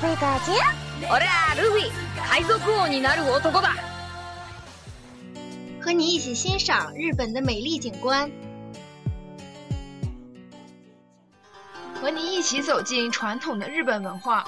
[0.00, 0.52] 贝大姐，
[1.08, 3.72] 俺はルフィ，海賊王になる男だ。
[5.80, 8.30] 和你一起欣赏日本的美丽景观，
[12.00, 14.44] 和你一起走进传统的日本文化，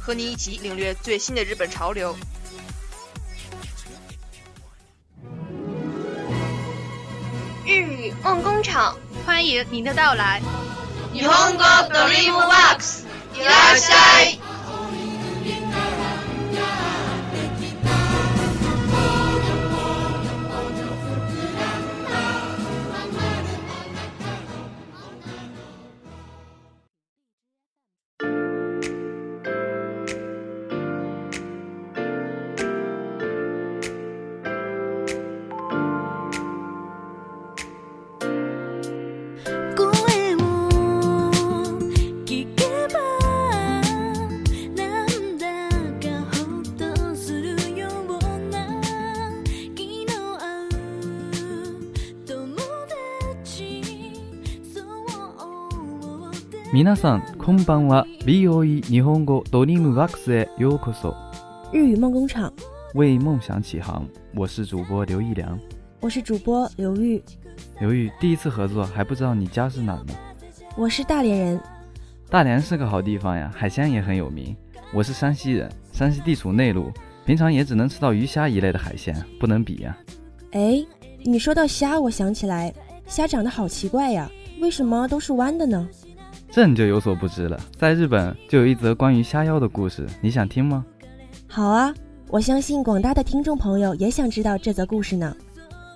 [0.00, 2.16] 和你一起领略最新的日本潮流。
[7.64, 10.40] 日语梦工厂，欢迎您的到来。
[11.12, 14.49] 日本語ドリームワークス，いらっしゃい。
[56.72, 61.14] 皆さんこんばんは VOE 日本語ドリームワークスへようこそ
[61.72, 62.52] 日语梦工厂，
[62.94, 65.58] 为梦想起航我是主播刘一良
[66.00, 67.22] 我是主播刘玉，
[67.80, 70.14] 刘玉第一次合作还不知道你家是哪儿呢
[70.76, 71.60] 我是大连人。
[72.28, 74.54] 大连是个好地方呀海鲜也很有名
[74.92, 76.92] 我是山西人山西地处内陆
[77.24, 79.96] 平常也只能吃到鱼虾一类的海鲜不能比呀
[80.52, 80.84] 哎，
[81.24, 82.72] 你说到虾，我想起来，
[83.06, 84.30] 虾长得好奇怪呀，
[84.60, 85.88] 为什么都是弯的呢？
[86.50, 90.84] 这你就有所不知了在日本就有一则关于虾妖的故事你想听吗
[91.48, 91.94] 好啊，
[92.28, 95.34] 我相信广大的听众朋友也想知道这则故事呢。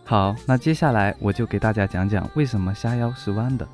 [0.05, 3.67] 好，那接下来我就给大家讲讲为什么虾腰是弯的。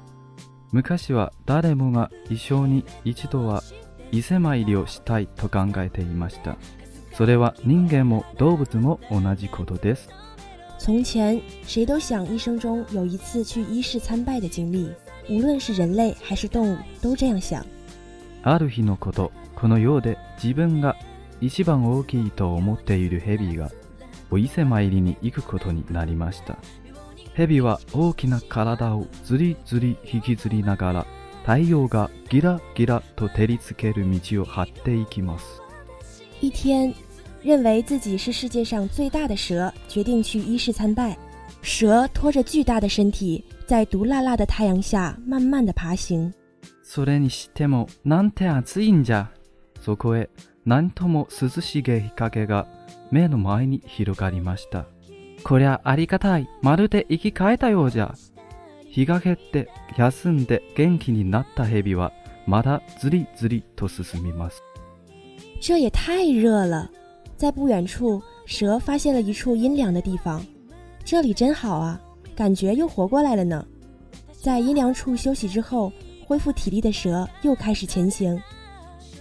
[0.73, 3.63] 昔は誰もが一生に一度は
[4.11, 6.57] 伊勢参りをしたいと考えていました。
[7.13, 10.09] それは人間も動物も同じことです。
[10.79, 14.91] 从前，谁都想一生中有一次去伊势参拜的经历，
[15.30, 17.64] 无论是人类还是动物，都这样想。
[18.44, 20.96] ある日のこと、この世で自分が
[21.40, 23.72] 一番大きいと思っている蛇が
[24.30, 26.58] お伊勢参りに行くことになりました。
[27.34, 31.08] 蛇は大きな体をずりずり引きずりながら
[31.44, 35.62] 太陽がギラギラと照りつける道を張っていきます。
[36.42, 36.94] 一天，
[37.44, 41.18] 认为自己是世界上最大的蛇，决定去伊势参拜。
[41.63, 46.33] 蛇拖着巨大的身体，在毒辣辣的太阳下慢慢的爬行。
[46.83, 49.31] それにしてもなんて暑いんじゃ。
[49.81, 50.31] そこへ
[50.65, 52.67] なんとも涼しげ日陰が
[53.11, 54.87] 目の前に広がりました。
[55.45, 56.49] こりゃありがたい。
[56.63, 58.15] まるで生き返ったようじゃ。
[58.89, 62.13] 日が減って休んで元気になった蛇は
[62.47, 64.63] まだずりずりと進みます。
[65.61, 66.89] 这也太热了！
[67.37, 70.41] 在不远处，蛇发现了一处阴凉的地方，
[71.04, 72.00] 这里真好啊，
[72.36, 73.66] 感觉又活过来了呢。
[74.32, 75.92] 在阴凉处休息之后，
[76.26, 78.42] 恢复体力的蛇又开始前行。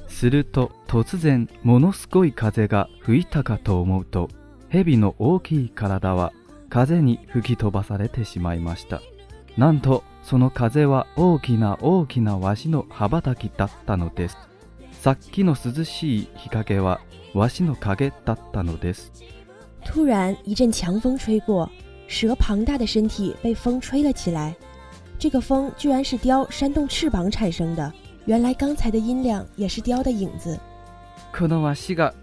[0.09, 4.29] すると突然ものすごい風が吹いたかと思うと
[4.69, 6.33] 蛇の大きい体は
[6.69, 9.01] 風に吹き飛ばされてしまいました
[9.57, 14.37] なんとその風は大きな大きなわしの羽ばたきだったのです
[14.93, 17.01] さっきの涼しい日陰は
[17.33, 19.13] わしの影だったのです
[19.86, 21.70] 突然一阵强风吹过，
[22.08, 24.56] 蛇庞大的身体被风吹了起来。
[25.18, 27.92] 这个风居然是雕扇动翅膀产生的，
[28.26, 30.60] 原来刚才的阴凉也是雕的影子。
[31.32, 32.14] このわしが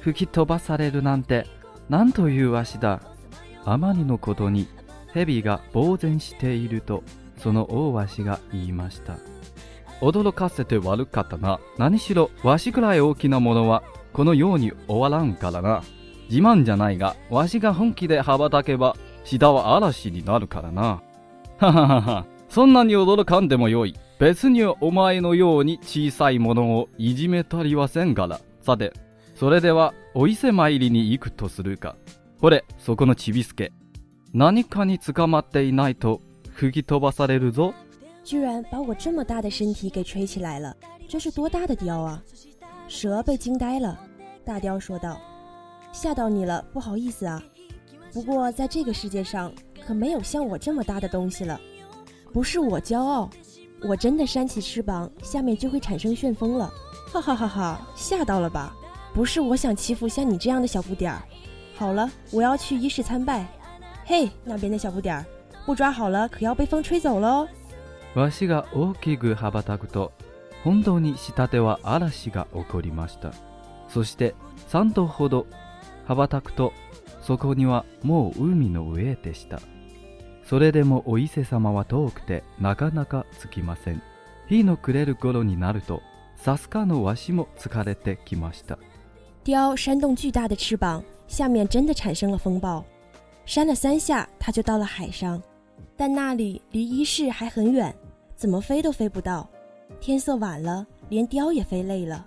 [0.00, 1.46] 吹き飛ばされるなんて
[1.88, 3.00] なんというわしだ
[3.64, 4.66] あまりのことに
[5.12, 7.02] 蛇が呆然していると
[7.36, 9.18] その大わしが言いました
[10.00, 11.60] 驚かせて悪かったな。
[11.76, 13.82] 何しろ、わしくらい大きなものは、
[14.14, 15.82] このように終わらんからな。
[16.29, 21.01] 自慢じゃないが、わしが本気で羽ばたけば、下は嵐になるからな。
[21.57, 22.25] はははは。
[22.49, 23.95] そんなに驚かんでもよい。
[24.19, 28.39] 別にお前のように小さいものをいじめたりはせんから。
[28.61, 28.93] さて、
[29.35, 31.95] それでは、お伊勢参りに行くとするか。
[32.39, 33.73] これ、そこのちびすけ。
[34.33, 37.73] 何かに捕まっていないと、吹き飛ばされるぞ。
[38.23, 40.75] 居然把我这么大的身体给吹起来了，
[41.07, 42.19] 这是多大的雕啊！
[42.87, 43.99] 蛇被惊呆了，
[44.43, 45.17] 大雕说道
[45.94, 47.42] ：“吓到你了，不好意思啊。
[48.12, 49.52] 不过在这个世界上，
[49.86, 51.60] 可没有像我这么大的东西了。
[52.32, 53.28] 不是我骄傲，
[53.82, 56.72] 我真的扇起翅膀，下面就会产生旋风了。
[57.12, 57.88] 哈哈哈哈！
[57.96, 58.74] 吓到了吧？
[59.12, 61.22] 不是我想欺负像你这样的小不点儿。
[61.76, 63.46] 好了，我要去仪式参拜。
[64.04, 65.26] 嘿，那边的小不点儿，
[65.66, 67.48] 不抓好了可要被风吹走喽。”
[68.14, 70.12] わしが大きく羽ばたくと、
[70.64, 73.32] 本当に下手は嵐が起こりました。
[73.88, 74.34] そして
[74.68, 75.46] 3度ほど
[76.07, 76.73] 羽ばたくと、
[77.21, 79.59] そこにはもう海の上でした。
[80.43, 84.01] それでもお伊勢様は遠くてなかなか着きません。
[84.47, 86.01] 日の暮れる頃になると、
[86.35, 88.77] さすがのわしも疲れてきました。
[89.43, 92.83] 雕扇动巨大的翅膀，下面真的产生了风暴。
[93.45, 95.41] 扇了三下，它就到了海上，
[95.97, 97.95] 但那里离伊势还很远。
[98.35, 99.47] 怎么飞都飞不到。
[99.99, 102.25] 天色晚了，连雕也飞累了。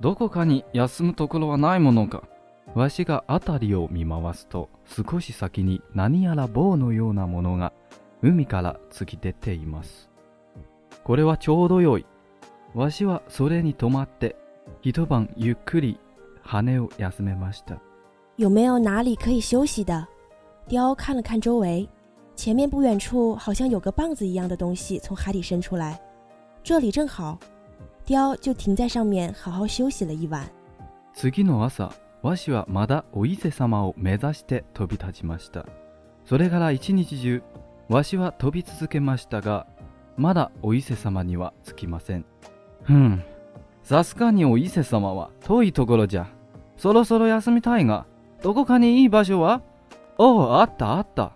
[0.00, 2.24] どこかに休むところはないものか。
[2.74, 7.72] わしが辺りを見回すと、少し先に何やら棒のようなものが
[8.22, 10.10] 海から突き出ています。
[11.04, 12.06] これはちょうどよい。
[12.74, 14.36] わしはそれに止まって、
[14.80, 15.98] 一晩ゆっくり
[16.42, 17.78] 羽を休めました。
[18.36, 20.06] 有没有哪里可以休息的？
[20.66, 21.86] 雕看了看周围，
[22.34, 26.00] 前面不远处好像有个棒子一样的东西从海里伸出来，
[26.62, 27.38] 这里正好，
[28.06, 30.48] 雕就停在上面好好休息了一晚。
[31.14, 31.92] 次の朝、
[32.22, 35.66] わしはまだお伊勢様を目指して飛び立ちました。
[36.24, 37.42] それから一日中、
[37.88, 39.66] わしは飛び続けましたが、
[40.16, 42.24] まだお伊勢様には着きません。
[42.84, 43.24] ふん、
[43.82, 46.28] さすがにお伊勢様は遠いところじゃ。
[46.76, 48.06] そろそろ休みたいが、
[48.40, 49.60] どこかにいい場所は？
[50.16, 51.32] おう、あったあった。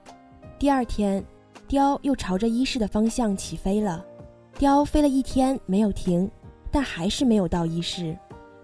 [0.60, 1.24] 第二天，
[1.68, 4.04] 雕又朝着伊势的方向起飞了。
[4.56, 6.30] 雕飞了一天没有停，
[6.70, 8.16] 但还是没有到伊势。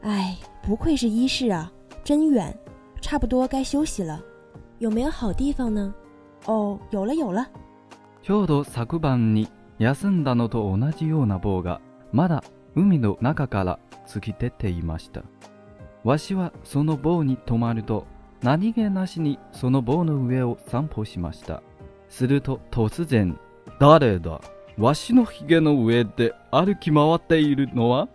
[0.02, 1.72] 唉，不愧是伊势啊，
[2.04, 2.52] 真远，
[3.00, 4.20] 差不多该休息了。
[4.78, 5.94] 有没有好地方呢？
[6.46, 7.46] 哦，有了有了。
[8.22, 11.80] ちょうど昨晩に休んだのと同じような棒が
[12.12, 12.42] まだ
[12.74, 15.22] 海の中から突き出ていました。
[16.02, 18.06] わしはその棒に止まると
[18.42, 21.62] 何気なしにその棒の上を散歩しました。
[22.08, 23.38] すると突然、
[23.78, 24.40] 誰だ？
[24.76, 28.08] わしのひげの上で歩き回っているのは？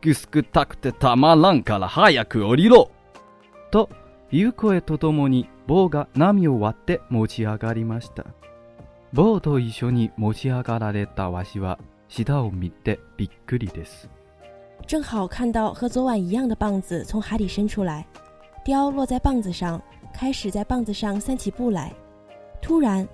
[0.00, 2.90] ぐすくたくてたまらんから早く降りろ
[3.76, 3.90] と
[4.32, 8.24] いう声とともに棒が波を割って持ち上がりました。
[9.12, 11.78] 棒と一緒に持ち上がられたわしは
[12.08, 14.08] 下を見てびっくりです。
[14.86, 18.06] 正好看到和昨晚一样的棒子从海里伸出来，
[18.64, 19.78] 雕落在棒子上，
[20.10, 21.92] 开始在棒子上散起步来。
[22.62, 23.06] 突然，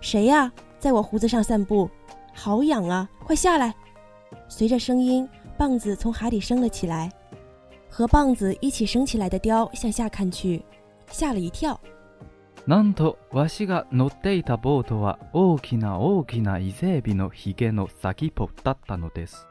[0.00, 1.88] 谁呀、在我胡子上散步？
[2.34, 3.08] 好痒啊！
[3.24, 3.72] 快下来！
[4.48, 7.08] 随着声音，棒子从海里升了起来，
[7.90, 10.62] 和棒子一起升起来的雕向下看去，
[11.10, 11.78] 吓了一跳。
[12.66, 19.48] なんとわしが乗っていたボートは大きな大きな伊勢エビのヒゲの先っぽだったのです。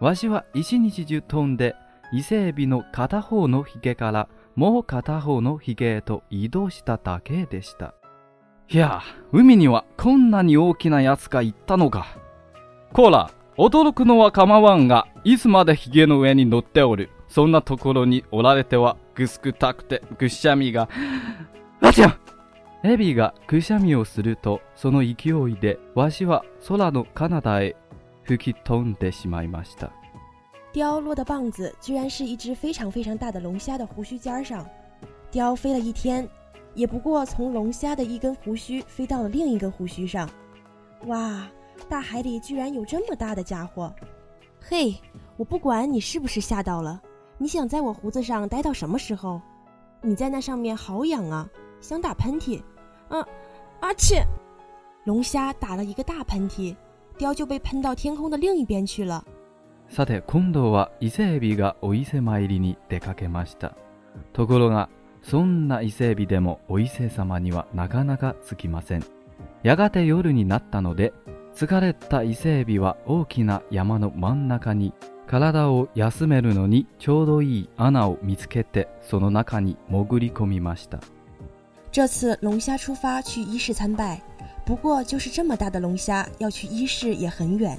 [0.00, 1.74] わしは一日中飛んで
[2.12, 7.94] 伊勢エビの片方のヒゲからもう片方のヒゲへと移動しただけでした。
[8.70, 9.00] いや、
[9.32, 12.06] 海にはこんなに大きなやつがいたのか。
[12.92, 17.10] こら、驚くのは構わんが、いつまでヒゲの上に乗っておる。
[17.28, 20.88] そんなところにおられてはぐすくたくてぐしゃみが。
[21.80, 22.18] あちゃ
[22.82, 27.76] エビがくしゃみをすると、その勢いでわしは空の彼方へ
[28.22, 29.90] 吹き飛んでしまいました。
[30.72, 34.64] 雕落的棒子居然是一只非常非常大的龙虾的胡须尖上。
[35.30, 36.28] 雕飞了一天，
[36.74, 40.28] 也不过从龙虾的一根胡须飞到了另一根胡须上。
[41.06, 41.46] 哇，
[41.88, 43.92] 大海里居然有这么大的家伙！
[44.60, 44.94] 嘿，
[45.36, 47.00] 我不管你是不是吓到了，
[47.40, 49.40] 你想在我胡子上待到什么时候？
[50.02, 51.48] 你在那上面好痒啊，
[51.80, 52.60] 想打喷嚏。
[53.08, 53.24] 啊，
[53.78, 54.26] 阿切！
[55.04, 56.74] 龙虾打了一个大喷嚏，
[57.16, 59.22] 雕就被喷到天空的另一边去了。
[59.88, 63.74] さて、今度は伊勢エビがお伊勢参りに出かけました。
[64.32, 64.88] ところが、
[65.22, 69.04] そんな伊勢エビでもお伊勢様にはなかなか着きません。
[69.62, 71.12] やがて夜になったので、
[71.54, 74.92] 疲れた伊勢エビは大きな山の真ん中に
[75.28, 80.98] 体を休めるのにちょうどいい穴を見つけてその中に潜り込みました。
[81.92, 84.22] 这次龙虾出发去伊势参拜，
[84.64, 87.78] 不过就是这么大的龙虾要去伊势也很远。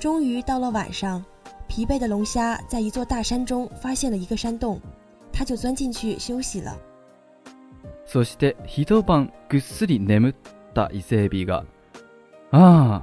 [0.00, 1.22] 终于到了晚上，
[1.68, 4.80] 疲惫的龙虾在一座大山中发现了一个山洞，
[5.30, 6.74] 它就钻进去休息了。
[8.06, 10.34] そして一晩ぐっすり眠っ
[10.74, 11.64] た伊勢エビが、
[12.50, 13.02] あ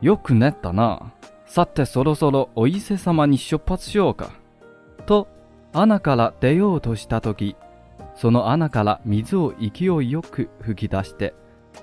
[0.00, 1.12] よく寝ったな。
[1.50, 4.30] さてそろそろお伊勢様に出発しようか。
[5.04, 5.26] と
[5.72, 7.56] 穴から出ようとした時、
[8.14, 11.34] その穴から水を勢いよく吹き出して、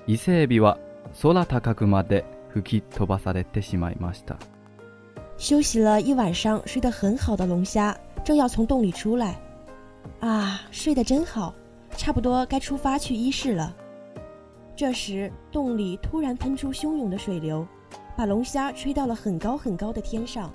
[0.06, 0.78] 伊勢エビは
[1.20, 4.38] 空高くまで吹き飛ばされてしまいました。
[5.36, 7.94] 休息了一晚上睡得很好的龙虾
[8.24, 9.36] 正要从洞里出来，
[10.20, 11.52] 啊，睡得真好，
[11.94, 13.76] 差不多该出发去伊势了。
[14.74, 17.68] 这时，洞里突然喷出汹涌的水流，
[18.18, 20.50] 把龙虾吹到了很高很高的天上。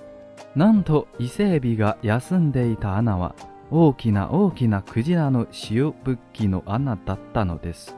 [0.54, 3.34] なんと伊勢エビが休んでいた穴は
[3.70, 7.96] 大きな大きなクジラの塩ぶっきの穴だったのです。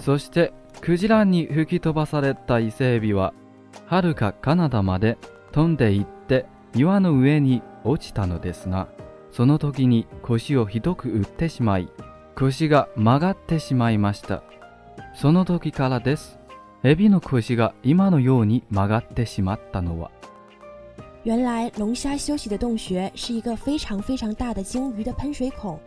[0.00, 0.52] そして
[0.82, 3.32] クジラに吹き飛ばされた伊勢エビは
[3.86, 5.16] はるかカナダまで
[5.50, 8.88] 飛んでいって岩の上に落ちたのですが、
[9.32, 11.88] その時に腰をひどく打ってしまい、
[12.36, 14.42] 腰が曲がってしまいました。
[15.14, 16.39] その時からです。
[16.83, 20.11] エビの腰が今のように曲がってしまったのは。
[21.23, 25.79] 原来龙虾休息的洞穴是一个非常非常大的鲸鱼的喷水孔，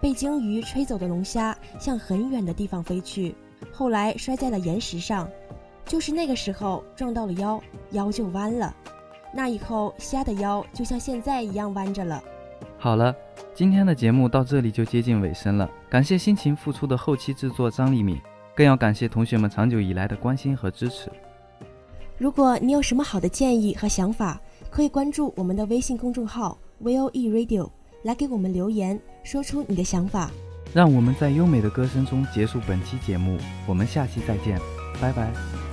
[0.00, 3.34] 被鲸鱼吹走的龙虾向很远的地方飞去，
[3.70, 5.28] 后来摔在了岩石上，
[5.84, 7.60] 就是那个时候撞到了腰，
[7.90, 8.74] 腰就弯了。
[9.34, 12.22] 那以后虾的腰就像现在一样弯着了。
[12.78, 13.14] 好了，
[13.52, 15.68] 今天的节目到这里就接近尾声了。
[15.90, 18.18] 感谢辛勤付出的后期制作张丽敏，
[18.55, 21.11] 更要感谢同学们长久以来的关心和支持。
[22.17, 27.69] 如果你有什么好的建议和想法，可以关注我们的微信公众号 VOE Radio
[28.03, 30.29] 来给我们留言，说出你的想法。
[30.73, 34.59] 让我们在优美的歌声中结束本期节目，我们下期再见，
[35.01, 35.72] 拜拜。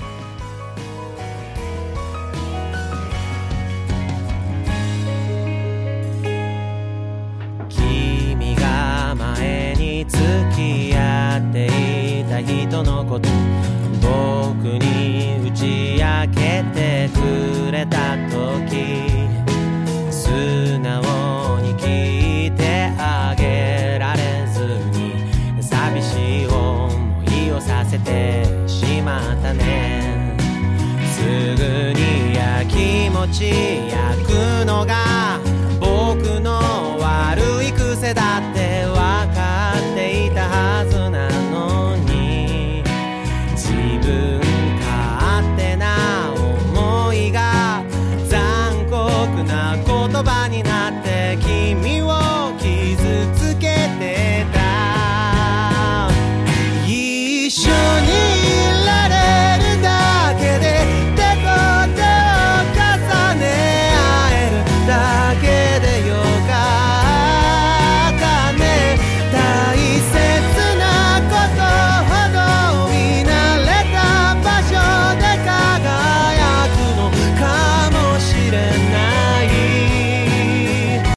[32.80, 33.50] 気持ち
[33.90, 35.38] 焼くのが